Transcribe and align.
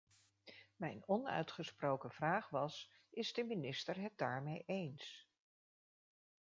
Mijn 0.75 1.03
onuitgesproken 1.07 2.11
vraag 2.11 2.49
was: 2.49 2.91
is 3.09 3.33
de 3.33 3.43
minister 3.43 4.01
het 4.01 4.17
daarmee 4.17 4.63
eens? 4.65 5.29